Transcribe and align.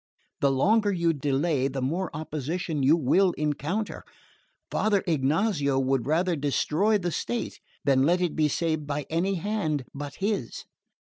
The 0.39 0.49
longer 0.49 0.91
you 0.91 1.13
delay 1.13 1.67
the 1.67 1.79
more 1.79 2.09
opposition 2.11 2.81
you 2.81 2.97
will 2.97 3.33
encounter. 3.33 4.03
Father 4.71 5.03
Ignazio 5.05 5.77
would 5.77 6.07
rather 6.07 6.35
destroy 6.35 6.97
the 6.97 7.11
state 7.11 7.59
than 7.85 8.01
let 8.01 8.19
it 8.19 8.35
be 8.35 8.47
saved 8.47 8.87
by 8.87 9.05
any 9.11 9.35
hand 9.35 9.83
but 9.93 10.15
his." 10.15 10.65